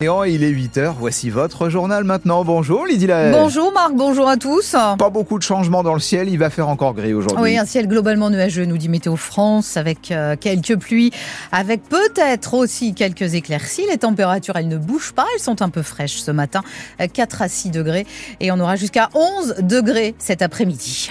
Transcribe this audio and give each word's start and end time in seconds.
Et 0.00 0.06
il 0.06 0.44
est 0.44 0.52
8h, 0.52 0.94
voici 0.96 1.28
votre 1.28 1.70
journal 1.70 2.04
maintenant. 2.04 2.44
Bonjour 2.44 2.86
Lydie 2.86 3.08
Lahaye. 3.08 3.32
Bonjour 3.32 3.72
Marc, 3.72 3.94
bonjour 3.96 4.28
à 4.28 4.36
tous. 4.36 4.76
Pas 4.96 5.10
beaucoup 5.10 5.38
de 5.38 5.42
changements 5.42 5.82
dans 5.82 5.94
le 5.94 5.98
ciel, 5.98 6.28
il 6.28 6.38
va 6.38 6.50
faire 6.50 6.68
encore 6.68 6.94
gris 6.94 7.14
aujourd'hui. 7.14 7.42
Oui, 7.42 7.58
un 7.58 7.64
ciel 7.64 7.88
globalement 7.88 8.30
nuageux, 8.30 8.64
nous 8.64 8.78
dit 8.78 8.88
Météo 8.88 9.16
France, 9.16 9.76
avec 9.76 10.12
euh, 10.12 10.36
quelques 10.36 10.76
pluies, 10.76 11.10
avec 11.50 11.82
peut-être 11.82 12.54
aussi 12.54 12.94
quelques 12.94 13.34
éclaircies. 13.34 13.86
Les 13.90 13.98
températures, 13.98 14.54
elles 14.54 14.68
ne 14.68 14.78
bougent 14.78 15.14
pas, 15.14 15.26
elles 15.34 15.42
sont 15.42 15.62
un 15.62 15.68
peu 15.68 15.82
fraîches 15.82 16.18
ce 16.18 16.30
matin, 16.30 16.62
4 17.12 17.42
à 17.42 17.48
6 17.48 17.70
degrés, 17.72 18.06
et 18.38 18.52
on 18.52 18.60
aura 18.60 18.76
jusqu'à 18.76 19.08
11 19.14 19.56
degrés 19.62 20.14
cet 20.20 20.42
après-midi. 20.42 21.10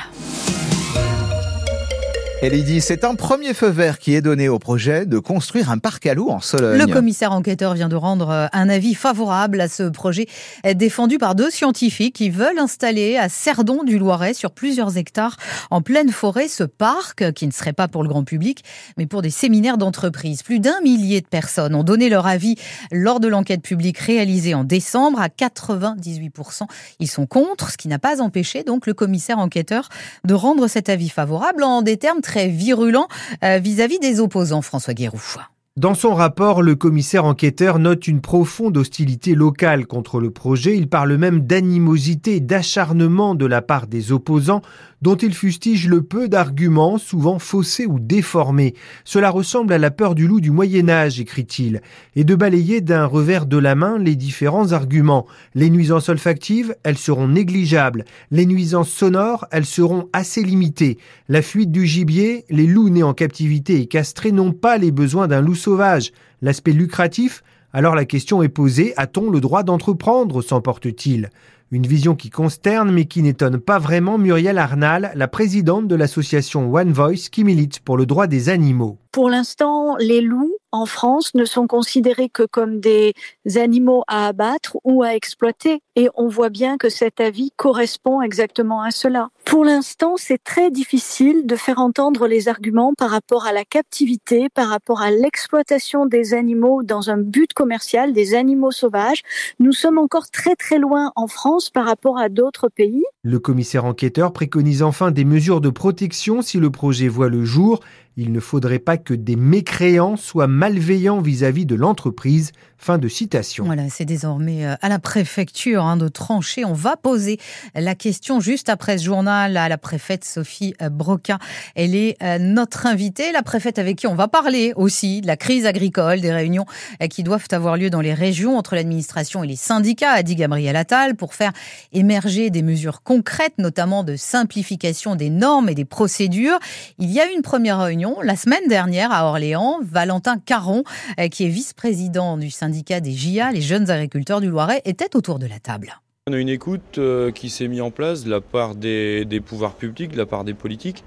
Et 2.44 2.52
Lydie, 2.52 2.82
c'est 2.82 3.04
un 3.04 3.16
premier 3.16 3.56
feu 3.56 3.70
vert 3.70 3.98
qui 3.98 4.14
est 4.14 4.22
donné 4.22 4.48
au 4.48 4.60
projet 4.60 5.08
de 5.08 5.18
construire 5.18 5.72
un 5.72 5.80
parc 5.80 6.06
à 6.06 6.14
loups 6.14 6.30
en 6.30 6.40
Sologne. 6.40 6.78
Le 6.78 6.86
commissaire 6.86 7.32
enquêteur 7.32 7.74
vient 7.74 7.90
de 7.90 7.96
rendre 7.96 8.30
euh, 8.30 8.46
un 8.54 8.70
avis 8.70 8.94
favorable 8.94 9.60
à 9.60 9.68
ce 9.68 9.82
projet 9.90 10.28
défendu 10.76 11.18
par 11.18 11.34
deux 11.34 11.50
scientifiques 11.50 12.14
qui 12.14 12.30
veulent 12.30 12.60
installer 12.60 13.18
à 13.18 13.28
Cerdon 13.28 13.84
du 13.84 13.98
Loiret 13.98 14.36
sur 14.36 14.52
plusieurs 14.52 14.98
hectares 14.98 15.38
en 15.72 15.82
pleine 15.82 16.12
forêt 16.12 16.48
ce 16.48 16.64
parc 16.64 17.32
qui 17.34 17.48
ne 17.48 17.52
serait 17.52 17.74
pas 17.74 17.88
pour 17.88 18.04
le 18.04 18.10
grand 18.10 18.24
public 18.24 18.64
mais 18.98 19.08
pour 19.08 19.24
des 19.24 19.32
séminaires 19.32 19.80
d'entreprise. 19.80 20.44
Plus 20.44 20.60
d'un 20.60 20.80
millier 20.82 21.22
de 21.22 21.28
personnes 21.28 21.74
ont 21.74 21.84
donné 21.84 22.08
leur 22.08 22.28
avis 22.28 22.56
lors 22.92 23.20
de 23.20 23.28
l'enquête 23.28 23.64
publique 23.64 23.98
réalisée 23.98 24.54
en 24.54 24.64
décembre 24.64 25.20
à 25.20 25.30
98%. 25.30 26.68
Ils 27.00 27.10
sont 27.10 27.26
contre, 27.26 27.72
ce 27.72 27.78
qui 27.78 27.88
n'a 27.88 27.98
pas 27.98 28.22
empêché 28.22 28.64
donc 28.64 28.86
le 28.86 28.94
commissaire 28.94 29.40
enquêteur 29.40 29.90
de 30.24 30.36
rendre 30.36 30.68
cet 30.68 30.88
avis 30.88 31.10
favorable 31.10 31.64
en 31.64 31.82
des 31.82 31.98
termes 31.98 32.22
très 32.28 32.50
virulent 32.50 33.08
euh, 33.44 33.58
vis-à-vis 33.58 34.00
des 34.00 34.20
opposants, 34.20 34.62
François 34.62 34.94
Guéroux. 34.94 35.38
Dans 35.78 35.94
son 35.94 36.14
rapport, 36.14 36.62
le 36.62 36.76
commissaire 36.76 37.24
enquêteur 37.24 37.80
note 37.80 38.08
une 38.08 38.20
profonde 38.20 38.76
hostilité 38.78 39.34
locale 39.34 39.86
contre 39.86 40.20
le 40.20 40.32
projet. 40.32 40.76
Il 40.76 40.90
parle 40.90 41.16
même 41.18 41.42
d'animosité 41.42 42.38
et 42.38 42.40
d'acharnement 42.40 43.36
de 43.36 43.46
la 43.46 43.62
part 43.62 43.88
des 43.88 44.12
opposants, 44.12 44.62
dont 45.02 45.16
il 45.16 45.34
fustige 45.34 45.88
le 45.88 46.02
peu 46.02 46.28
d'arguments, 46.28 46.98
souvent 46.98 47.40
faussés 47.40 47.86
ou 47.86 48.00
déformés. 48.00 48.74
Cela 49.04 49.30
ressemble 49.30 49.74
à 49.74 49.78
la 49.78 49.92
peur 49.92 50.16
du 50.16 50.28
loup 50.28 50.42
du 50.42 50.52
Moyen 50.52 50.90
Âge, 50.90 51.20
écrit-il, 51.20 51.82
et 52.16 52.24
de 52.24 52.36
balayer 52.36 52.82
d'un 52.82 53.06
revers 53.06 53.46
de 53.46 53.58
la 53.58 53.76
main 53.76 53.98
les 53.98 54.16
différents 54.16 54.72
arguments. 54.72 55.28
Les 55.54 55.70
nuisances 55.70 56.10
olfactives, 56.10 56.76
elles 56.84 56.98
seront 56.98 57.28
négligeables. 57.28 58.06
Les 58.32 58.46
nuisances 58.46 58.90
sonores, 58.90 59.46
elles 59.52 59.66
seront 59.66 60.10
assez 60.14 60.44
limitées. 60.44 60.98
La 61.30 61.42
fuite 61.42 61.72
du 61.72 61.86
gibier, 61.86 62.46
les 62.50 62.68
loups 62.68 62.90
nés 62.90 63.04
en 63.04 63.14
captivité 63.14 63.82
et 63.82 63.86
castrés 63.86 64.32
n'ont 64.32 64.54
pas 64.54 64.78
les 64.78 64.92
besoins 64.92 65.28
d'un 65.28 65.42
loup 65.42 65.56
sauvage. 65.56 66.12
L'aspect 66.42 66.72
lucratif, 66.72 67.44
alors 67.74 67.96
la 67.96 68.06
question 68.06 68.42
est 68.42 68.50
posée, 68.50 68.94
a-t-on 68.98 69.30
le 69.30 69.42
droit 69.42 69.64
d'entreprendre, 69.64 70.42
s'emporte-t-il? 70.42 71.30
Une 71.70 71.86
vision 71.86 72.16
qui 72.16 72.30
consterne 72.30 72.92
mais 72.92 73.06
qui 73.06 73.22
n'étonne 73.22 73.60
pas 73.60 73.78
vraiment 73.78 74.18
Muriel 74.18 74.58
Arnal, 74.58 75.12
la 75.16 75.28
présidente 75.28 75.90
de 75.90 75.96
l'association 75.96 76.74
One 76.74 76.94
Voice 76.94 77.28
qui 77.30 77.44
milite 77.44 77.82
pour 77.82 77.98
le 77.98 78.06
droit 78.06 78.28
des 78.28 78.48
animaux. 78.48 78.98
Pour 79.12 79.30
l'instant, 79.30 79.98
les 79.98 80.22
loups 80.22 80.56
en 80.72 80.86
France 80.86 81.34
ne 81.34 81.44
sont 81.44 81.68
considérés 81.68 82.30
que 82.30 82.44
comme 82.44 82.80
des 82.80 83.14
animaux 83.56 84.04
à 84.08 84.28
abattre 84.28 84.78
ou 84.84 85.04
à 85.04 85.16
exploiter. 85.16 85.82
Et 85.96 86.08
on 86.16 86.28
voit 86.28 86.50
bien 86.50 86.78
que 86.78 86.90
cet 86.90 87.20
avis 87.20 87.52
correspond 87.56 88.22
exactement 88.22 88.82
à 88.82 88.92
cela. 88.92 89.30
Pour 89.50 89.64
l'instant, 89.64 90.16
c'est 90.18 90.44
très 90.44 90.72
difficile 90.72 91.48
de 91.48 91.56
faire 91.56 91.80
entendre 91.80 92.28
les 92.28 92.50
arguments 92.50 92.92
par 92.94 93.10
rapport 93.10 93.46
à 93.46 93.54
la 93.54 93.64
captivité, 93.64 94.50
par 94.50 94.68
rapport 94.68 95.02
à 95.02 95.10
l'exploitation 95.10 96.06
des 96.06 96.34
animaux 96.34 96.84
dans 96.84 97.10
un 97.10 97.18
but 97.18 97.54
commercial, 97.54 98.12
des 98.12 98.36
animaux 98.36 98.72
sauvages. 98.72 99.22
Nous 99.62 99.72
sommes 99.72 100.00
encore 100.00 100.30
très 100.32 100.58
très 100.58 100.80
loin 100.80 101.14
en 101.16 101.28
France 101.28 101.70
par 101.70 101.86
rapport 101.86 102.18
à 102.18 102.28
d'autres 102.28 102.68
pays. 102.68 103.06
Le 103.24 103.40
commissaire 103.40 103.86
enquêteur 103.86 104.34
préconise 104.34 104.84
enfin 104.84 105.12
des 105.12 105.24
mesures 105.24 105.62
de 105.62 105.70
protection 105.70 106.42
si 106.42 106.58
le 106.58 106.70
projet 106.70 107.08
voit 107.08 107.30
le 107.30 107.46
jour. 107.46 107.80
Il 108.20 108.32
ne 108.32 108.40
faudrait 108.40 108.80
pas 108.80 108.98
que 108.98 109.14
des 109.14 109.36
mécréants 109.36 110.18
soient 110.18 110.48
malveillants 110.48 111.22
vis-à-vis 111.22 111.68
de 111.68 111.76
l'entreprise. 111.76 112.52
Fin 112.80 112.98
de 112.98 113.08
citation. 113.08 113.66
Voilà, 113.66 113.90
c'est 113.90 114.06
désormais 114.06 114.66
euh, 114.66 114.76
à 114.82 114.90
la 114.90 115.00
préfecture 115.00 115.84
hein, 115.84 115.98
de 115.98 116.08
trancher. 116.08 116.64
On 116.64 116.74
va 116.74 116.96
poser 116.96 117.40
la 117.76 117.96
question 117.96 118.40
juste 118.40 118.70
après 118.70 118.98
ce 118.98 119.06
journal 119.06 119.37
à 119.44 119.70
la 119.70 119.78
préfète 119.78 120.26
Sophie 120.26 120.74
euh, 120.82 120.90
Broca. 120.90 121.40
Elle 121.76 121.96
est 121.96 122.18
euh, 122.24 122.38
notre 122.40 122.86
invitée, 122.86 123.32
la 123.32 123.44
préfète 123.44 123.80
avec 123.80 123.98
qui 123.98 124.08
on 124.08 124.16
va 124.16 124.28
parler 124.28 124.74
aussi 124.76 125.22
de 125.22 125.28
la 125.28 125.38
crise 125.38 125.66
agricole, 125.66 126.22
des 126.22 126.32
réunions 126.32 126.66
qui 127.10 127.24
doivent 127.24 127.48
avoir 127.52 127.78
lieu 127.78 127.90
dans 127.90 128.02
les 128.02 128.14
régions 128.14 128.58
entre 128.58 128.76
l'administration 128.76 129.44
et 129.44 129.48
les 129.48 129.56
syndicats, 129.56 130.12
a 130.12 130.24
dit 130.24 130.36
Gabriel 130.36 130.76
Attal, 130.76 131.16
pour 131.16 131.34
faire 131.34 131.52
émerger 131.94 132.50
des 132.50 132.62
mesures 132.62 133.04
concrètes, 133.04 133.58
notamment 133.58 134.04
de 134.04 134.16
simplification 134.16 135.16
des 135.16 135.30
normes 135.30 135.70
et 135.70 135.76
des 135.76 135.86
procédures. 135.86 136.60
Il 136.98 137.12
y 137.12 137.20
a 137.20 137.30
eu 137.30 137.36
une 137.36 137.42
première 137.42 137.80
réunion 137.80 138.18
la 138.22 138.36
semaine 138.36 138.68
dernière 138.68 139.12
à 139.12 139.26
Orléans. 139.26 139.80
Valentin 139.82 140.38
Caron, 140.38 140.84
qui 141.32 141.46
est 141.46 141.50
vice-président 141.50 142.38
du 142.38 142.50
syndicat 142.50 143.00
des 143.00 143.14
JA, 143.14 143.52
les 143.52 143.62
jeunes 143.62 143.90
agriculteurs 143.90 144.42
du 144.42 144.50
Loiret, 144.50 144.82
étaient 144.86 145.16
autour 145.16 145.40
de 145.40 145.48
la 145.48 145.60
table. 145.60 146.00
On 146.30 146.34
a 146.34 146.40
une 146.40 146.50
écoute 146.50 146.98
euh, 146.98 147.32
qui 147.32 147.50
s'est 147.50 147.70
mise 147.70 147.80
en 147.80 147.90
place 147.90 148.26
de 148.26 148.30
la 148.30 148.42
part 148.42 148.76
des, 148.76 149.42
pouvoirs 149.46 149.76
publics, 149.76 150.12
de 150.12 150.18
la 150.18 150.26
part 150.26 150.44
des 150.44 150.54
politiques. 150.54 151.06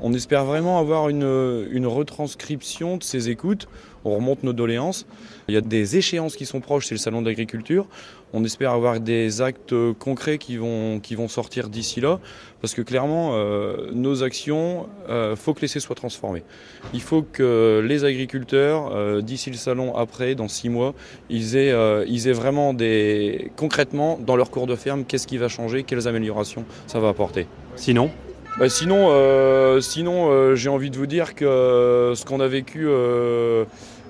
On 0.00 0.12
espère 0.12 0.44
vraiment 0.44 0.80
avoir 0.80 1.08
une, 1.08 1.86
retranscription 1.86 2.96
de 2.96 3.04
ces 3.04 3.30
écoutes. 3.30 3.68
On 4.04 4.16
remonte 4.16 4.42
nos 4.42 4.52
doléances. 4.52 5.06
Il 5.46 5.54
y 5.54 5.56
a 5.56 5.60
des 5.60 5.96
échéances 5.96 6.34
qui 6.34 6.46
sont 6.46 6.58
proches, 6.58 6.86
c'est 6.86 6.96
le 6.96 6.98
salon 6.98 7.22
de 7.22 7.28
l'agriculture. 7.28 7.86
On 8.38 8.44
espère 8.44 8.72
avoir 8.72 9.00
des 9.00 9.40
actes 9.40 9.74
concrets 9.98 10.36
qui 10.36 10.58
vont, 10.58 11.00
qui 11.00 11.14
vont 11.14 11.26
sortir 11.26 11.70
d'ici 11.70 12.02
là, 12.02 12.20
parce 12.60 12.74
que 12.74 12.82
clairement, 12.82 13.30
euh, 13.32 13.88
nos 13.94 14.22
actions, 14.22 14.88
il 15.08 15.10
euh, 15.10 15.36
faut 15.36 15.54
que 15.54 15.62
l'essai 15.62 15.80
soit 15.80 15.94
transformé. 15.94 16.42
Il 16.92 17.00
faut 17.00 17.22
que 17.22 17.82
les 17.82 18.04
agriculteurs, 18.04 18.90
euh, 18.94 19.22
d'ici 19.22 19.48
le 19.48 19.56
salon, 19.56 19.96
après, 19.96 20.34
dans 20.34 20.48
six 20.48 20.68
mois, 20.68 20.92
ils 21.30 21.56
aient, 21.56 21.74
ils 22.08 22.28
aient 22.28 22.34
vraiment 22.34 22.74
des, 22.74 23.50
concrètement, 23.56 24.18
dans 24.20 24.36
leur 24.36 24.50
cours 24.50 24.66
de 24.66 24.76
ferme, 24.76 25.06
qu'est-ce 25.06 25.26
qui 25.26 25.38
va 25.38 25.48
changer, 25.48 25.84
quelles 25.84 26.06
améliorations 26.06 26.66
ça 26.86 27.00
va 27.00 27.08
apporter. 27.08 27.46
Sinon 27.74 28.10
bah 28.58 28.70
sinon, 28.70 29.10
sinon 29.82 30.54
j'ai 30.54 30.70
envie 30.70 30.88
de 30.88 30.96
vous 30.96 31.04
dire 31.04 31.34
que 31.34 32.14
ce 32.16 32.24
qu'on 32.24 32.40
a 32.40 32.48
vécu 32.48 32.88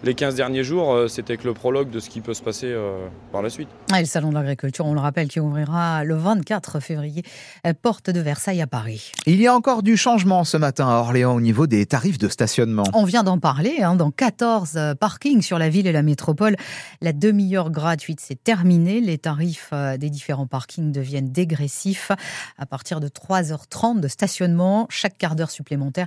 les 0.05 0.15
15 0.15 0.35
derniers 0.35 0.63
jours, 0.63 0.93
euh, 0.93 1.09
c'était 1.09 1.37
que 1.37 1.47
le 1.47 1.55
prologue 1.55 1.91
de 1.91 2.01
ce 2.01 2.11
qui 2.11 2.21
peut 2.21 2.35
se 2.35 2.43
passer 2.43 2.67
euh, 2.69 3.09
par 3.33 3.43
la 3.43 3.51
suite. 3.51 3.69
Ah, 3.91 4.01
le 4.01 4.07
Salon 4.07 4.29
de 4.29 4.35
l'agriculture, 4.35 4.87
on 4.87 4.95
le 4.95 5.01
rappelle, 5.01 5.29
qui 5.29 5.41
ouvrira 5.41 6.05
le 6.05 6.15
24 6.15 6.81
février, 6.81 7.23
euh, 7.67 7.73
porte 7.81 8.11
de 8.11 8.21
Versailles 8.21 8.61
à 8.61 8.67
Paris. 8.67 9.13
Il 9.27 9.41
y 9.41 9.47
a 9.47 9.55
encore 9.55 9.83
du 9.83 9.97
changement 9.97 10.45
ce 10.45 10.57
matin 10.57 10.89
à 10.89 10.97
Orléans 10.97 11.35
au 11.35 11.41
niveau 11.41 11.67
des 11.67 11.87
tarifs 11.87 12.19
de 12.19 12.29
stationnement. 12.29 12.85
On 12.93 13.05
vient 13.05 13.25
d'en 13.25 13.39
parler, 13.39 13.83
hein, 13.83 13.97
dans 13.97 14.11
14 14.11 14.79
parkings 15.01 15.43
sur 15.43 15.59
la 15.59 15.69
ville 15.69 15.87
et 15.87 15.93
la 15.93 16.03
métropole. 16.03 16.57
La 17.01 17.13
demi-heure 17.13 17.71
gratuite, 17.71 18.21
c'est 18.21 18.43
terminé. 18.43 19.01
Les 19.01 19.19
tarifs 19.19 19.73
des 19.99 20.11
différents 20.11 20.47
parkings 20.47 20.93
deviennent 20.93 21.33
dégressifs. 21.33 22.13
À 22.59 22.67
partir 22.67 23.01
de 23.01 23.09
3h30 23.09 24.01
de 24.01 24.09
stationnement, 24.09 24.87
chaque 24.91 25.17
quart 25.19 25.37
d'heure 25.37 25.51
supplémentaire 25.51 26.07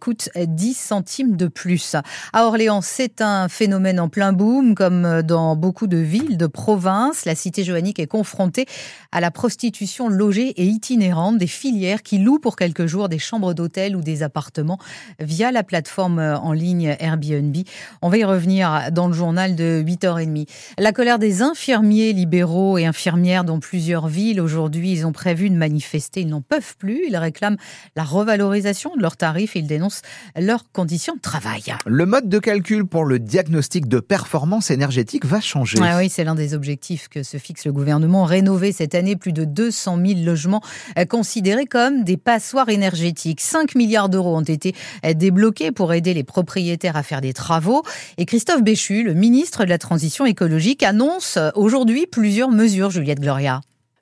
coûte 0.00 0.30
10 0.36 0.74
centimes 0.74 1.36
de 1.36 1.48
plus. 1.48 1.96
À 2.32 2.46
Orléans, 2.46 2.80
c'est 2.80 3.20
un 3.20 3.35
un 3.42 3.48
phénomène 3.48 4.00
en 4.00 4.08
plein 4.08 4.32
boom, 4.32 4.74
comme 4.74 5.22
dans 5.22 5.56
beaucoup 5.56 5.86
de 5.86 5.96
villes 5.96 6.36
de 6.36 6.46
province. 6.46 7.24
La 7.24 7.34
cité 7.34 7.64
joannique 7.64 7.98
est 7.98 8.06
confrontée 8.06 8.66
à 9.12 9.20
la 9.20 9.30
prostitution 9.30 10.08
logée 10.08 10.48
et 10.60 10.64
itinérante 10.64 11.38
des 11.38 11.46
filières 11.46 12.02
qui 12.02 12.18
louent 12.18 12.38
pour 12.38 12.56
quelques 12.56 12.86
jours 12.86 13.08
des 13.08 13.18
chambres 13.18 13.54
d'hôtel 13.54 13.96
ou 13.96 14.00
des 14.00 14.22
appartements 14.22 14.78
via 15.20 15.52
la 15.52 15.62
plateforme 15.62 16.18
en 16.18 16.52
ligne 16.52 16.96
Airbnb. 16.98 17.56
On 18.02 18.08
va 18.08 18.18
y 18.18 18.24
revenir 18.24 18.90
dans 18.92 19.08
le 19.08 19.14
journal 19.14 19.56
de 19.56 19.82
8h30. 19.86 20.48
La 20.78 20.92
colère 20.92 21.18
des 21.18 21.42
infirmiers 21.42 22.12
libéraux 22.12 22.78
et 22.78 22.86
infirmières 22.86 23.44
dans 23.44 23.58
plusieurs 23.58 24.08
villes. 24.08 24.40
Aujourd'hui, 24.40 24.92
ils 24.92 25.06
ont 25.06 25.12
prévu 25.12 25.50
de 25.50 25.56
manifester. 25.56 26.20
Ils 26.22 26.28
n'en 26.28 26.40
peuvent 26.40 26.76
plus. 26.76 27.02
Ils 27.08 27.16
réclament 27.16 27.56
la 27.96 28.04
revalorisation 28.04 28.94
de 28.96 29.02
leurs 29.02 29.16
tarifs. 29.16 29.56
Ils 29.56 29.66
dénoncent 29.66 30.02
leurs 30.38 30.70
conditions 30.72 31.14
de 31.14 31.20
travail. 31.20 31.62
Le 31.86 32.06
mode 32.06 32.28
de 32.28 32.38
calcul 32.38 32.86
pour 32.86 33.04
le 33.04 33.15
diagnostic 33.18 33.88
de 33.88 34.00
performance 34.00 34.70
énergétique 34.70 35.24
va 35.24 35.40
changer. 35.40 35.78
Ah 35.82 35.98
oui, 35.98 36.08
c'est 36.08 36.24
l'un 36.24 36.34
des 36.34 36.54
objectifs 36.54 37.08
que 37.08 37.22
se 37.22 37.36
fixe 37.36 37.66
le 37.66 37.72
gouvernement. 37.72 38.24
Rénover 38.24 38.72
cette 38.72 38.94
année 38.94 39.16
plus 39.16 39.32
de 39.32 39.44
200 39.44 39.98
000 40.04 40.20
logements 40.24 40.62
euh, 40.98 41.04
considérés 41.04 41.66
comme 41.66 42.04
des 42.04 42.16
passoires 42.16 42.68
énergétiques. 42.68 43.40
5 43.40 43.74
milliards 43.74 44.08
d'euros 44.08 44.36
ont 44.36 44.42
été 44.42 44.74
euh, 45.04 45.14
débloqués 45.14 45.72
pour 45.72 45.92
aider 45.92 46.14
les 46.14 46.24
propriétaires 46.24 46.96
à 46.96 47.02
faire 47.02 47.20
des 47.20 47.32
travaux. 47.32 47.82
Et 48.18 48.26
Christophe 48.26 48.62
Béchu, 48.62 49.02
le 49.02 49.14
ministre 49.14 49.64
de 49.64 49.70
la 49.70 49.78
Transition 49.78 50.26
écologique, 50.26 50.82
annonce 50.82 51.36
euh, 51.36 51.50
aujourd'hui 51.54 52.06
plusieurs 52.06 52.50
mesures, 52.50 52.90
Juliette 52.90 53.20
Gloria. 53.20 53.60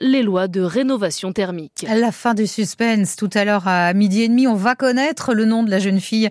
les 0.00 0.22
lois 0.22 0.46
de 0.46 0.60
rénovation 0.60 1.32
thermique. 1.32 1.86
La 1.88 2.12
fin 2.12 2.34
du 2.34 2.46
suspense. 2.46 3.16
Tout 3.16 3.30
à 3.34 3.44
l'heure 3.44 3.66
à 3.66 3.94
midi 3.94 4.22
et 4.22 4.28
demi, 4.28 4.46
on 4.46 4.54
va 4.54 4.74
connaître 4.74 5.32
le 5.32 5.46
nom 5.46 5.62
de 5.62 5.70
la 5.70 5.78
jeune 5.78 6.00
fille 6.00 6.28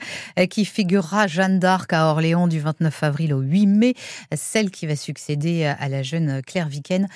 qui 0.50 0.66
figurera 0.66 1.26
Jeanne 1.26 1.58
d'Arc 1.58 1.92
à 1.94 2.08
Orléans 2.08 2.48
du 2.48 2.60
29 2.60 3.04
avril 3.04 3.34
au 3.34 3.40
8 3.40 3.66
mai, 3.66 3.96
celle 4.36 4.70
qui 4.70 4.86
va 4.86 4.96
succéder 4.96 5.66
à 5.66 5.90
la 5.90 6.04
jeune 6.04 6.42
Claire 6.46 6.68
Viken 6.68 7.08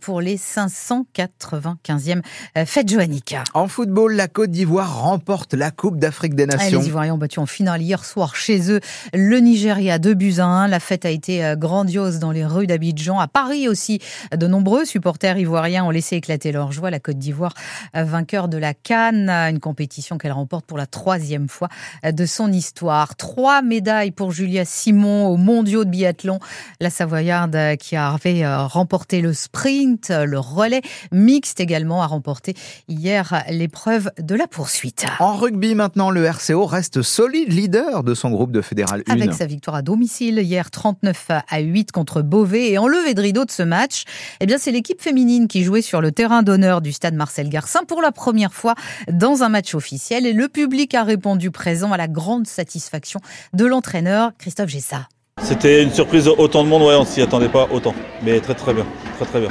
pour 0.00 0.20
les 0.20 0.36
595e 0.36 2.22
fêtes 2.64 2.90
joanniques. 2.90 3.36
En 3.52 3.68
football, 3.68 4.14
la 4.14 4.28
Côte 4.28 4.50
d'Ivoire 4.50 5.02
remporte 5.02 5.52
la 5.52 5.70
Coupe 5.70 5.98
d'Afrique 5.98 6.34
des 6.34 6.46
Nations. 6.46 6.80
Les 6.80 6.86
Ivoiriens 6.86 7.14
ont 7.14 7.18
battu 7.18 7.38
en 7.38 7.46
finale 7.46 7.82
hier 7.82 8.04
soir 8.04 8.34
chez 8.34 8.70
eux 8.72 8.80
le 9.12 9.40
Nigeria 9.40 9.98
2 9.98 10.14
buts 10.14 10.36
à 10.38 10.46
1. 10.46 10.68
La 10.68 10.80
fête 10.80 11.04
a 11.04 11.10
été 11.10 11.54
grandiose 11.58 12.18
dans 12.18 12.30
les 12.30 12.46
rues 12.46 12.66
d'Abidjan. 12.66 13.18
À 13.18 13.28
Paris 13.28 13.68
aussi, 13.68 14.00
de 14.34 14.46
nombreux 14.46 14.86
supporters 14.86 15.36
ivoiriens 15.36 15.65
ont 15.66 15.90
laissé 15.90 16.16
éclater 16.16 16.52
leur 16.52 16.72
joie. 16.72 16.90
La 16.90 17.00
Côte 17.00 17.18
d'Ivoire, 17.18 17.54
euh, 17.96 18.04
vainqueur 18.04 18.48
de 18.48 18.56
la 18.56 18.74
Cannes, 18.74 19.28
une 19.28 19.60
compétition 19.60 20.18
qu'elle 20.18 20.32
remporte 20.32 20.66
pour 20.66 20.78
la 20.78 20.86
troisième 20.86 21.48
fois 21.48 21.68
euh, 22.04 22.12
de 22.12 22.26
son 22.26 22.52
histoire. 22.52 23.16
Trois 23.16 23.62
médailles 23.62 24.12
pour 24.12 24.32
Julia 24.32 24.64
Simon 24.64 25.26
aux 25.26 25.36
mondiaux 25.36 25.84
de 25.84 25.90
biathlon. 25.90 26.38
La 26.80 26.90
Savoyarde 26.90 27.56
euh, 27.56 27.76
qui 27.76 27.96
avait 27.96 28.46
remporté 28.46 29.20
le 29.20 29.32
sprint, 29.32 30.10
le 30.10 30.38
relais 30.38 30.82
mixte 31.12 31.60
également 31.60 32.02
a 32.02 32.06
remporté 32.06 32.54
hier 32.88 33.44
l'épreuve 33.50 34.10
de 34.18 34.34
la 34.34 34.46
poursuite. 34.46 35.06
En 35.18 35.34
rugby 35.34 35.74
maintenant, 35.74 36.10
le 36.10 36.24
RCO 36.24 36.66
reste 36.66 37.02
solide 37.02 37.52
leader 37.52 38.02
de 38.04 38.14
son 38.14 38.30
groupe 38.30 38.52
de 38.52 38.60
fédéral 38.60 39.02
1. 39.08 39.12
Avec 39.12 39.32
sa 39.32 39.46
victoire 39.46 39.76
à 39.76 39.82
domicile 39.82 40.38
hier 40.38 40.70
39 40.70 41.30
à 41.48 41.58
8 41.60 41.92
contre 41.92 42.22
Beauvais 42.22 42.70
et 42.70 42.78
enlevé 42.78 43.14
de 43.14 43.20
rideau 43.20 43.44
de 43.44 43.50
ce 43.50 43.62
match, 43.62 44.04
eh 44.40 44.46
bien 44.46 44.58
c'est 44.58 44.72
l'équipe 44.72 45.00
féminine 45.00 45.48
qui 45.48 45.55
jouait 45.64 45.82
sur 45.82 46.00
le 46.00 46.12
terrain 46.12 46.42
d'honneur 46.42 46.80
du 46.80 46.92
stade 46.92 47.14
Marcel 47.14 47.48
Garcin 47.48 47.84
pour 47.84 48.02
la 48.02 48.12
première 48.12 48.54
fois 48.54 48.74
dans 49.10 49.42
un 49.42 49.48
match 49.48 49.74
officiel 49.74 50.26
et 50.26 50.32
le 50.32 50.48
public 50.48 50.94
a 50.94 51.04
répondu 51.04 51.50
présent 51.50 51.92
à 51.92 51.96
la 51.96 52.08
grande 52.08 52.46
satisfaction 52.46 53.20
de 53.52 53.64
l'entraîneur 53.64 54.32
Christophe 54.38 54.70
Gessa. 54.70 55.08
C'était 55.42 55.82
une 55.82 55.92
surprise 55.92 56.28
autant 56.28 56.64
de 56.64 56.68
monde, 56.68 56.82
ouais, 56.82 56.94
on 56.94 57.04
s'y 57.04 57.20
attendait 57.20 57.50
pas 57.50 57.68
autant, 57.70 57.94
mais 58.22 58.40
très 58.40 58.54
très 58.54 58.72
bien, 58.72 58.86
très 59.16 59.26
très 59.26 59.40
bien. 59.40 59.50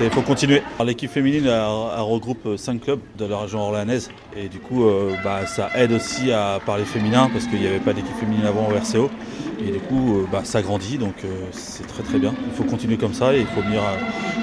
Il 0.00 0.10
faut 0.10 0.22
continuer. 0.22 0.62
L'équipe 0.84 1.10
féminine 1.10 1.48
regroupe 1.48 2.56
5 2.56 2.82
clubs 2.82 3.00
de 3.16 3.24
la 3.24 3.38
région 3.38 3.60
orléanaise 3.60 4.10
et 4.36 4.48
du 4.48 4.58
coup 4.58 4.84
euh, 4.84 5.14
bah, 5.24 5.46
ça 5.46 5.70
aide 5.74 5.92
aussi 5.92 6.32
à 6.32 6.60
parler 6.64 6.84
féminin 6.84 7.30
parce 7.32 7.46
qu'il 7.46 7.60
n'y 7.60 7.66
avait 7.66 7.80
pas 7.80 7.94
d'équipe 7.94 8.14
féminine 8.16 8.44
avant 8.44 8.68
au 8.68 8.74
RCO 8.74 9.10
et 9.58 9.72
du 9.72 9.78
coup 9.80 10.18
euh, 10.18 10.26
bah, 10.30 10.42
ça 10.44 10.62
grandit 10.62 10.98
donc 10.98 11.14
euh, 11.24 11.28
c'est 11.52 11.86
très 11.86 12.02
très 12.02 12.18
bien. 12.18 12.34
Il 12.46 12.56
faut 12.56 12.64
continuer 12.64 12.96
comme 12.96 13.14
ça 13.14 13.34
et 13.34 13.40
il 13.40 13.46
faut, 13.46 13.60
venir, 13.60 13.82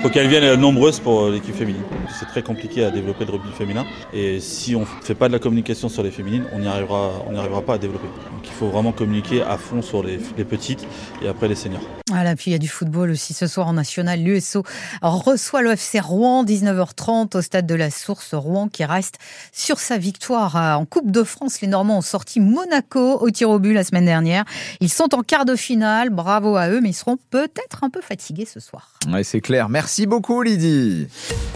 faut 0.01 0.09
qu'elles 0.09 0.27
viennent 0.27 0.59
nombreuses 0.59 0.99
pour 0.99 1.29
l'équipe 1.29 1.55
féminine. 1.55 1.83
C'est 2.19 2.25
très 2.25 2.43
compliqué 2.43 2.83
à 2.83 2.91
développer 2.91 3.25
le 3.25 3.31
rugby 3.31 3.51
féminin 3.51 3.85
et 4.13 4.39
si 4.39 4.75
on 4.75 4.81
ne 4.81 4.85
fait 4.85 5.15
pas 5.15 5.27
de 5.27 5.33
la 5.33 5.39
communication 5.39 5.89
sur 5.89 6.03
les 6.03 6.11
féminines, 6.11 6.45
on 6.53 6.59
n'y 6.59 6.67
arrivera, 6.67 7.11
on 7.27 7.35
arrivera 7.35 7.61
pas 7.61 7.75
à 7.75 7.77
développer. 7.77 8.07
Donc 8.07 8.45
il 8.45 8.51
faut 8.51 8.67
vraiment 8.67 8.91
communiquer 8.91 9.41
à 9.41 9.57
fond 9.57 9.81
sur 9.81 10.03
les, 10.03 10.19
les 10.37 10.45
petites 10.45 10.85
et 11.21 11.27
après 11.27 11.47
les 11.47 11.55
seniors. 11.55 11.83
Voilà, 12.09 12.35
puis 12.35 12.51
il 12.51 12.53
y 12.53 12.55
a 12.55 12.59
du 12.59 12.67
football 12.67 13.11
aussi 13.11 13.33
ce 13.33 13.47
soir 13.47 13.67
en 13.67 13.73
national. 13.73 14.19
L'USO 14.21 14.63
reçoit 15.01 15.61
le 15.61 15.71
FC 15.71 15.99
Rouen, 15.99 16.43
19h30 16.43 17.35
au 17.37 17.41
stade 17.41 17.65
de 17.65 17.75
la 17.75 17.89
Source. 17.89 18.33
Rouen 18.33 18.67
qui 18.67 18.83
reste 18.85 19.19
sur 19.51 19.79
sa 19.79 19.97
victoire 19.97 20.55
euh, 20.55 20.73
en 20.73 20.85
Coupe 20.85 21.11
de 21.11 21.23
France. 21.23 21.61
Les 21.61 21.67
Normands 21.67 21.97
ont 21.97 22.01
sorti 22.01 22.39
Monaco 22.39 23.17
au 23.19 23.31
tir 23.31 23.49
au 23.49 23.57
but 23.57 23.73
la 23.73 23.83
semaine 23.83 24.05
dernière. 24.05 24.43
Ils 24.79 24.91
en 25.11 25.21
quart 25.21 25.45
de 25.45 25.55
finale. 25.55 26.09
Bravo 26.09 26.55
à 26.55 26.69
eux, 26.69 26.81
mais 26.81 26.89
ils 26.89 26.93
seront 26.93 27.17
peut-être 27.29 27.83
un 27.83 27.89
peu 27.89 28.01
fatigués 28.01 28.45
ce 28.45 28.59
soir. 28.59 28.93
Ouais, 29.11 29.23
c'est 29.23 29.41
clair. 29.41 29.69
Merci 29.69 30.05
beaucoup, 30.05 30.41
Lydie. 30.41 31.07